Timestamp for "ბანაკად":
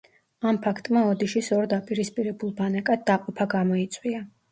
2.61-3.05